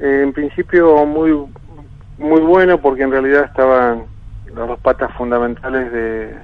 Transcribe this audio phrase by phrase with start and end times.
[0.00, 1.32] Eh, en principio muy
[2.18, 4.04] muy bueno porque en realidad estaban
[4.54, 6.34] las dos patas fundamentales de,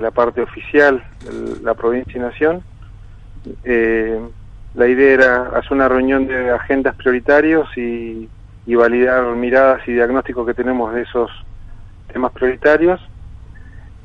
[0.00, 2.62] la parte oficial de la provincia y nación.
[3.64, 4.20] Eh,
[4.74, 8.28] la idea era hacer una reunión de agendas prioritarios y,
[8.66, 11.28] validar miradas y diagnósticos que tenemos de esos
[12.12, 13.00] temas prioritarios.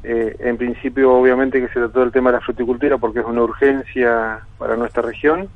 [0.03, 3.43] Eh, en principio, obviamente, que se trató del tema de la fruticultura porque es una
[3.43, 5.49] urgencia para nuestra región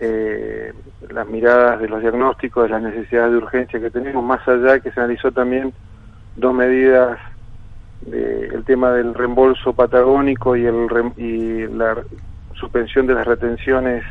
[0.00, 0.72] eh,
[1.10, 4.90] las miradas de los diagnósticos, de las necesidades de urgencia que tenemos, más allá que
[4.92, 5.72] se analizó también
[6.36, 7.18] dos medidas
[8.02, 11.96] del tema del reembolso patagónico y, el, y la
[12.54, 14.04] suspensión de las retenciones,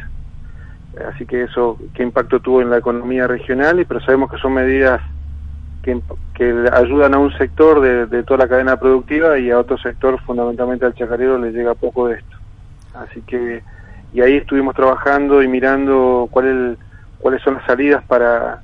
[1.10, 4.54] así que eso, qué impacto tuvo en la economía regional, y pero sabemos que son
[4.54, 5.02] medidas
[5.84, 6.02] que,
[6.34, 10.20] que ayudan a un sector de, de toda la cadena productiva y a otro sector,
[10.22, 12.38] fundamentalmente al chacarero, le llega poco de esto.
[12.94, 13.64] Así que
[14.14, 16.78] y ahí estuvimos trabajando y mirando cuál
[17.20, 18.62] cuáles son las salidas para,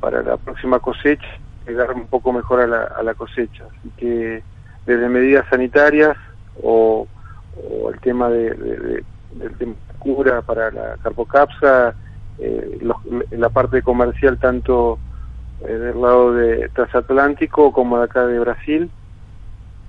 [0.00, 1.26] para la próxima cosecha,
[1.66, 3.64] llegar un poco mejor a la, a la cosecha.
[3.70, 4.42] Así que
[4.84, 6.16] desde medidas sanitarias
[6.62, 7.06] o,
[7.92, 11.94] el tema de, del tema cura para la carpocapsa,
[12.38, 12.78] eh,
[13.30, 14.98] la parte comercial tanto
[15.66, 18.90] eh, del lado de transatlántico como de acá de Brasil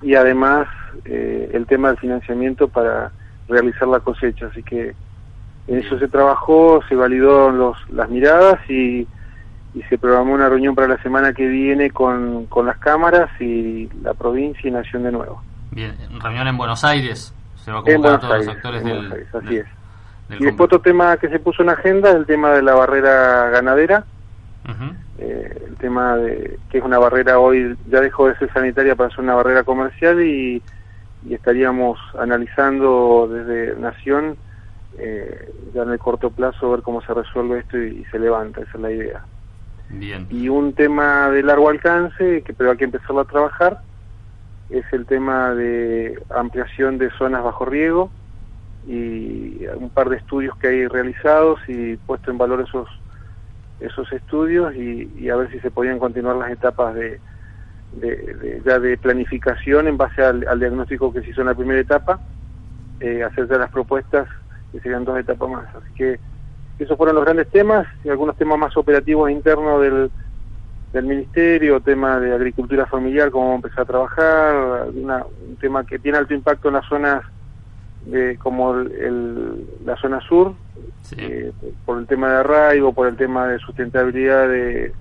[0.00, 0.66] y además
[1.04, 3.12] eh, el tema del financiamiento para
[3.48, 4.46] realizar la cosecha.
[4.46, 4.94] Así que
[5.66, 9.06] en eso se trabajó, se validó los, las miradas y,
[9.74, 13.88] y se programó una reunión para la semana que viene con, con las cámaras y
[14.02, 15.42] la provincia y Nación de nuevo.
[15.70, 17.34] Bien, reunión en Buenos Aires.
[17.56, 19.66] Se va a convocar a todos los actores del, así es.
[20.40, 23.50] y después otro tema que se puso en agenda es el tema de la barrera
[23.50, 24.04] ganadera.
[25.18, 29.10] Eh, el tema de que es una barrera hoy ya dejó de ser sanitaria para
[29.10, 30.62] ser una barrera comercial y
[31.26, 34.36] y estaríamos analizando desde Nación
[34.96, 38.72] eh, ya en el corto plazo ver cómo se resuelve esto y, se levanta, esa
[38.74, 39.24] es la idea.
[39.90, 40.26] Bien.
[40.30, 43.80] Y un tema de largo alcance, que pero hay que empezarlo a trabajar,
[44.70, 48.10] es el tema de ampliación de zonas bajo riego
[48.86, 52.88] y un par de estudios que hay realizados y puesto en valor esos
[53.80, 57.20] esos estudios y, y a ver si se podían continuar las etapas de,
[57.92, 62.20] de, ya de planificación en base al, diagnóstico que se hizo en la primera etapa,
[63.00, 64.28] eh, hacer las propuestas
[64.72, 65.66] que serían dos etapas más.
[65.74, 66.20] Así que
[66.78, 70.10] esos fueron los grandes temas y algunos temas más operativos internos del,
[70.92, 76.34] del ministerio, tema de agricultura familiar, cómo empezar a trabajar, un tema que tiene alto
[76.34, 77.24] impacto en las zonas
[78.06, 80.54] de, como el, la zona sur,
[81.16, 81.52] eh,
[81.84, 84.92] por el tema de arraigo, por el tema de sustentabilidad de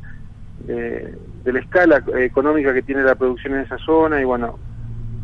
[0.65, 4.59] de, la escala económica que tiene la producción en esa zona y bueno,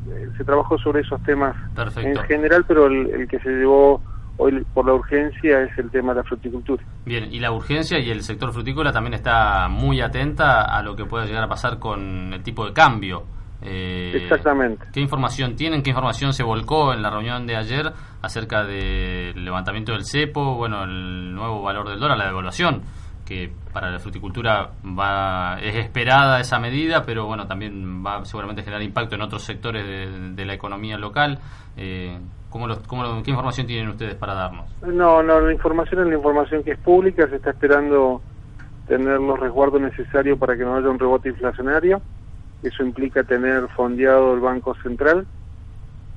[0.09, 1.55] eh, se trabajó sobre esos temas
[1.97, 4.01] en general, pero el, que se llevó
[4.37, 6.83] hoy por la urgencia es el tema de la fruticultura.
[7.05, 11.05] Bien, y la urgencia y el sector frutícola también está muy atenta a lo que
[11.05, 13.23] pueda llegar a pasar con el tipo de cambio.
[13.61, 14.85] Eh, Exactamente.
[14.91, 15.83] ¿Qué información tienen?
[15.83, 20.55] ¿Qué información se volcó en la reunión de ayer acerca del levantamiento del cepo?
[20.55, 22.81] Bueno, el nuevo valor del dólar, la devaluación
[23.25, 28.81] que para la fruticultura va es esperada esa medida, pero bueno, también va seguramente generar
[28.81, 29.85] impacto en otros sectores
[30.35, 31.39] de, la economía local.
[31.77, 32.17] Eh,
[32.49, 32.67] ¿cómo
[33.23, 34.69] ¿Qué información tienen ustedes para darnos?
[34.85, 38.21] No, no, la información es la información que es pública, se está esperando
[38.87, 42.01] tener los resguardos necesarios para que no haya un rebote inflacionario.
[42.61, 45.25] Eso implica tener fondeado el Banco Central.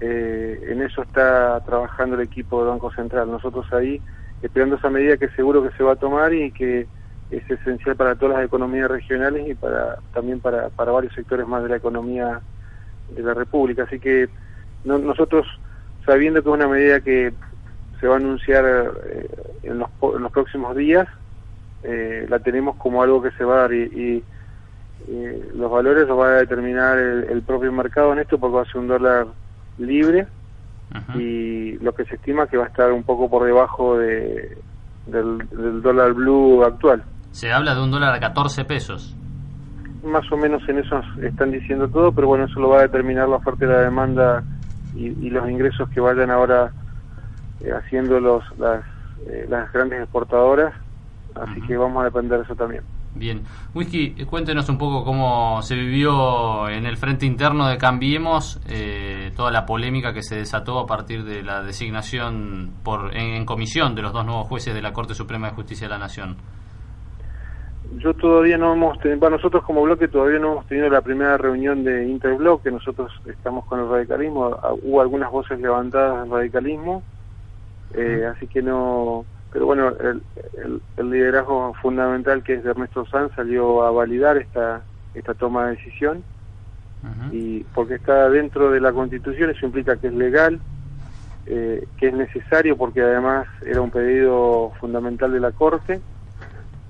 [0.00, 3.30] Eh, en eso está trabajando el equipo del Banco Central.
[3.30, 4.00] Nosotros ahí
[4.42, 6.86] esperando esa medida que seguro que se va a tomar y que
[7.30, 11.62] es esencial para todas las economías regionales y para también para, para varios sectores más
[11.62, 12.40] de la economía
[13.14, 13.84] de la República.
[13.84, 14.28] Así que
[14.84, 15.46] nosotros,
[16.04, 17.32] sabiendo que es una medida que
[18.00, 19.28] se va a anunciar eh,
[19.64, 21.08] en, los, en, los, próximos días,
[21.82, 24.22] eh, la tenemos como algo que se va a dar y,
[25.54, 28.78] los valores los va a determinar el, propio mercado en esto porque va a ser
[28.78, 29.26] un dólar
[29.78, 30.26] libre
[31.14, 34.56] y lo que se estima que va a estar un poco por debajo de,
[35.06, 37.04] del dólar blue actual.
[37.36, 39.14] Se habla de un dólar a 14 pesos.
[40.02, 43.28] Más o menos en eso están diciendo todo, pero bueno, eso lo va a determinar
[43.28, 44.42] la oferta y la demanda
[44.94, 46.72] y, los ingresos que vayan ahora
[47.60, 48.82] eh, haciendo los, las,
[49.28, 50.72] eh, las grandes exportadoras
[51.34, 52.82] así que vamos a depender de eso también.
[53.14, 53.42] Bien.
[53.74, 59.50] Whisky, cuéntenos un poco cómo se vivió en el frente interno de Cambiemos eh, toda
[59.50, 64.12] la polémica que se desató a partir de la designación por en, comisión de los
[64.12, 66.36] dos nuevos jueces de la Corte Suprema de Justicia de la Nación.
[67.98, 71.38] Yo todavía no hemos tenido, para nosotros como bloque todavía no hemos tenido la primera
[71.38, 77.02] reunión de interbloque, nosotros estamos con el radicalismo, ah, hubo algunas voces levantadas del radicalismo,
[77.94, 79.90] eh, así que no pero bueno,
[80.98, 84.82] el, liderazgo fundamental que es de Ernesto Sanz salió a validar esta,
[85.14, 86.22] esta toma de decisión
[87.30, 90.60] y porque está dentro de la Constitución, eso implica que es legal,
[91.46, 96.00] eh, que es necesario porque además era un pedido fundamental de la Corte,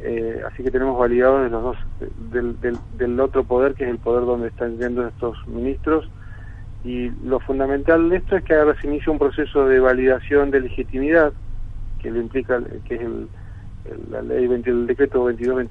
[0.00, 1.76] eh, así que tenemos validados de los dos,
[2.31, 6.08] del, del, del, otro poder que es el poder donde están yendo estos ministros.
[6.84, 10.60] Y lo fundamental de esto es que ahora se inicia un proceso de validación de
[10.60, 11.32] legitimidad
[12.00, 13.28] que lo implica, que es el,
[14.10, 15.66] la ley el decreto 22,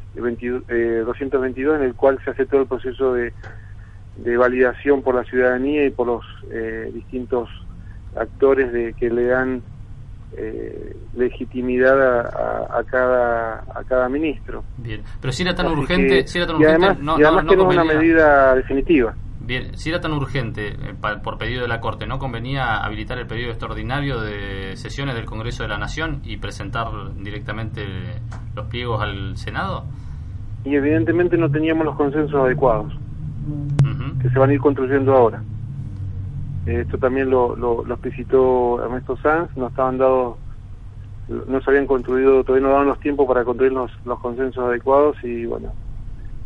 [1.06, 3.34] 222 en el cual se hace todo el proceso de,
[4.18, 7.50] de validación por la ciudadanía y por los eh, distintos
[8.16, 9.62] actores de que le dan
[10.38, 14.64] eh, legitimidad a, a, cada a cada ministro.
[14.78, 17.68] Bien, pero si era tan urgente, si era tan urgente, además, no, además no, no
[17.70, 19.16] una medida definitiva.
[19.40, 23.28] Bien, si era tan urgente eh, por pedido de la Corte, ¿no convenía habilitar el
[23.28, 27.84] periodo extraordinario de sesiones del Congreso de la Nación y presentar directamente
[28.56, 29.86] los pliegos al Senado?
[30.64, 32.92] Y evidentemente no teníamos los consensos adecuados,
[34.20, 35.44] que se van a ir construyendo ahora.
[36.66, 40.38] Esto también lo, lo, lo explicitó Ernesto Sanz, no estaban dados,
[41.28, 45.16] no se habían construido, todavía no daban los tiempos para construir los, los consensos adecuados
[45.24, 45.74] y bueno,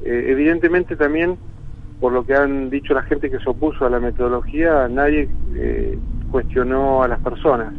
[0.04, 1.38] eh, evidentemente también
[2.00, 5.98] por lo que han dicho la gente que se opuso a la metodología, nadie eh,
[6.32, 7.74] cuestionó a las personas.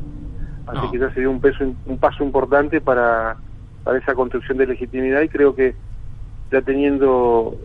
[0.67, 3.37] Así que ya sería un, peso, un paso importante para,
[3.83, 5.75] para esa construcción de legitimidad y creo que
[6.53, 7.57] ya teniendo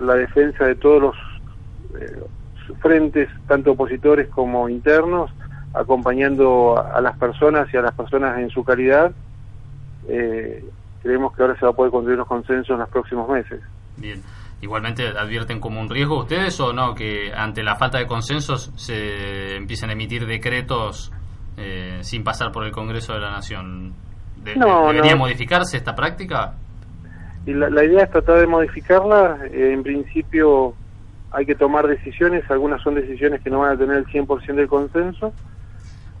[0.00, 1.16] la defensa de todos los
[2.00, 2.22] eh,
[2.76, 5.30] frentes, tanto opositores como internos,
[5.74, 9.12] acompañando a, las personas y a las personas en su calidad,
[10.08, 10.64] eh,
[11.02, 13.60] creemos que ahora se va a poder construir los consensos en los próximos meses.
[13.96, 14.22] Bien
[14.60, 19.54] igualmente advierten como un riesgo ustedes o no que ante la falta de consensos se
[19.54, 21.12] empiecen a emitir decretos
[21.60, 23.92] eh, sin pasar por el Congreso de la Nación?
[24.44, 26.54] ¿Debería modificarse esta práctica?
[27.44, 29.38] Y la, idea es tratar de modificarla.
[29.50, 30.74] Eh, en principio
[31.30, 34.68] hay que tomar decisiones, algunas son decisiones que no van a tener el 100% del
[34.68, 35.32] consenso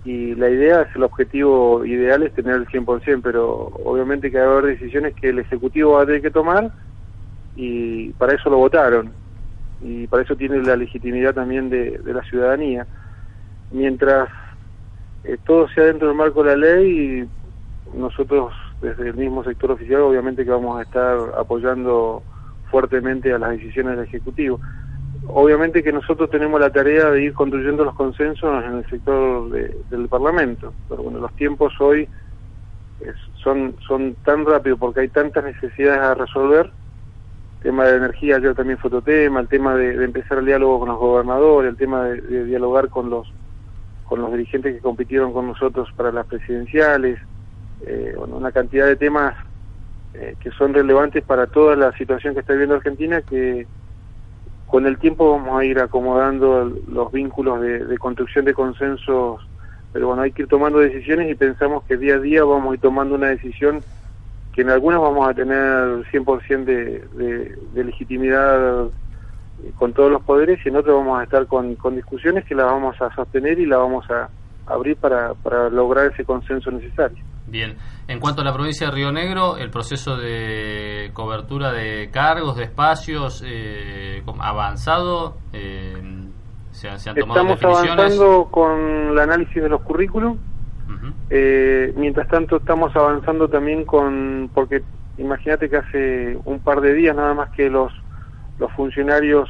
[0.04, 4.44] y la idea es el objetivo ideal es tener el 100%, pero obviamente que va
[4.44, 6.70] a haber decisiones que el Ejecutivo va a tener que tomar
[7.56, 9.10] y para eso lo votaron
[9.82, 12.86] y para eso tiene la legitimidad también de, la ciudadanía.
[13.70, 14.28] Mientras
[15.24, 17.28] eh, todo sea dentro del marco de la ley,
[17.94, 22.22] nosotros desde el mismo sector oficial obviamente que vamos a estar apoyando
[22.70, 24.60] fuertemente a las decisiones del Ejecutivo.
[25.30, 30.08] Obviamente que nosotros tenemos la tarea de ir construyendo los consensos en el sector del
[30.08, 32.08] Parlamento, pero bueno, los tiempos hoy
[33.42, 36.70] son, son tan rápidos porque hay tantas necesidades a resolver.
[37.62, 40.88] Tema de energía ayer también fue otro tema, el tema de, empezar el diálogo con
[40.88, 43.30] los gobernadores, el tema de, dialogar con los
[44.04, 47.18] con los dirigentes que compitieron con nosotros para las presidenciales,
[47.84, 49.34] eh, bueno, una cantidad de temas
[50.14, 53.66] eh, que son relevantes para toda la situación que está viviendo Argentina que
[54.68, 59.40] con el tiempo vamos a ir acomodando los vínculos de, de construcción de consensos,
[59.92, 62.74] pero bueno, hay que ir tomando decisiones y pensamos que día a día vamos a
[62.74, 63.82] ir tomando una decisión
[64.52, 68.88] que en algunas vamos a tener 100% de, de, legitimidad
[69.76, 72.66] con todos los poderes y en otras vamos a estar con, con discusiones que las
[72.66, 74.28] vamos a sostener y las vamos a
[74.66, 77.24] abrir para, para lograr ese consenso necesario.
[77.46, 77.74] Bien,
[78.08, 82.64] en cuanto a la provincia de Río Negro, el proceso de cobertura de cargos, de
[82.64, 85.94] espacios, eh, avanzado, eh,
[86.72, 90.38] se, han tomado Estamos avanzando con el análisis de los currículums
[91.30, 94.82] eh, mientras tanto estamos avanzando también con, porque
[95.18, 97.92] imagínate que hace un par de días nada más que los,
[98.58, 99.48] los funcionarios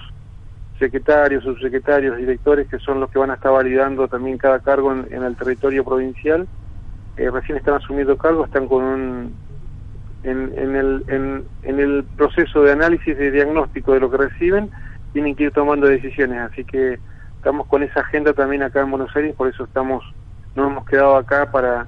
[0.78, 5.22] secretarios, subsecretarios, directores, que son los que van a estar validando también cada cargo en,
[5.22, 6.46] el territorio provincial,
[7.18, 9.34] eh, recién están asumiendo cargo, están con un,
[10.22, 14.70] en, en, el, en, en el proceso de análisis, de diagnóstico de lo que reciben,
[15.12, 16.98] tienen que ir tomando decisiones, así que
[17.36, 20.04] estamos con esa agenda también acá en Buenos Aires, por eso estamos
[20.54, 21.86] nos hemos quedado acá para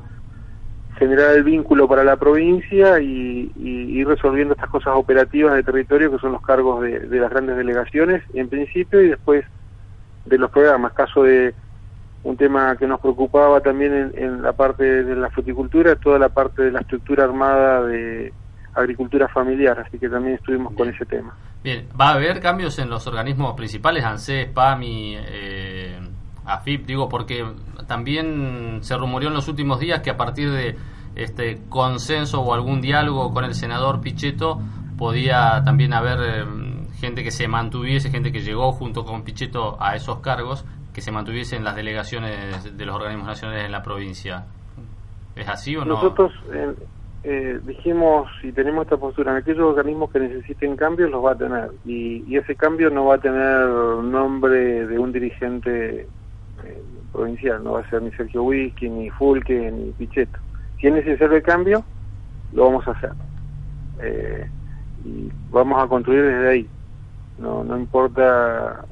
[0.97, 6.19] generar el vínculo para la provincia y, ir resolviendo estas cosas operativas de territorio que
[6.19, 9.45] son los cargos de, las grandes delegaciones en principio y después
[10.27, 10.93] de los programas.
[10.93, 11.55] Caso de
[12.23, 16.63] un tema que nos preocupaba también en, la parte de la fruticultura, toda la parte
[16.63, 18.33] de la estructura armada de,
[18.75, 21.35] agricultura familiar, así que también estuvimos con ese tema.
[21.63, 25.99] Bien, ¿va a haber cambios en los organismos principales, ANSES, PAMI, eh,
[26.45, 26.87] AFIP?
[26.87, 27.45] Digo, porque
[27.87, 30.77] también se rumoreó en los últimos días que a partir de
[31.17, 34.61] este consenso o algún diálogo con el senador Pichetto
[34.97, 36.45] podía también haber eh,
[37.01, 41.13] gente que se mantuviese, gente que llegó junto con Pichetto a esos cargos, que se
[41.13, 44.45] mantuviese en las delegaciones de los organismos nacionales en la provincia.
[45.37, 45.95] ¿Es así o no?
[45.95, 46.75] Nosotros eh,
[47.23, 51.37] eh, dijimos y tenemos esta postura, en aquellos organismos que necesiten cambios los va a
[51.37, 56.07] tener y, ese cambio no va a tener nombre de un dirigente
[56.65, 56.83] eh,
[57.13, 60.39] provincial, no va a ser ni Sergio Whisky, ni Fulke, ni Pichetto.
[60.81, 61.85] Si es necesario el cambio,
[62.55, 63.13] lo vamos a hacer.
[64.03, 64.49] Eh,
[65.05, 66.69] y vamos a construir desde ahí.
[67.39, 68.87] No, no importa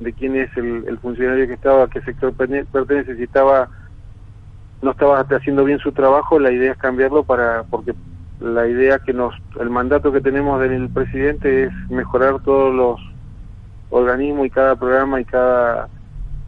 [0.00, 3.68] de quién es el, funcionario que estaba, a qué sector pertenece, si estaba
[4.82, 7.94] no estaba haciendo bien su trabajo, la idea es cambiarlo para porque
[8.40, 13.00] la idea que nos el mandato que tenemos del presidente es mejorar todos los
[13.90, 15.88] organismos y cada programa y cada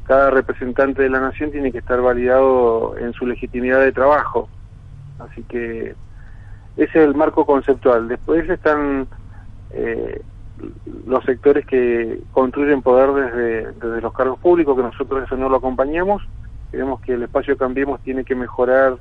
[0.05, 4.49] cada representante de la nación tiene que estar validado en su legitimidad de trabajo.
[5.19, 5.95] Así que
[6.77, 8.09] ese es el marco conceptual.
[8.09, 9.07] Después están
[9.71, 10.23] eh,
[11.07, 15.57] los sectores que construyen poder desde, desde los cargos públicos, que nosotros eso no lo
[15.57, 16.23] acompañamos,
[16.73, 18.97] Creemos que el espacio Cambiemos tiene que mejorar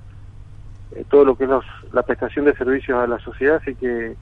[0.92, 1.50] eh, todo lo que es
[1.94, 4.18] la prestación de servicios a la sociedad, así que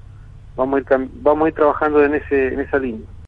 [0.55, 3.07] vamos a ir, vamos a ir trabajando en, ese, en esa línea.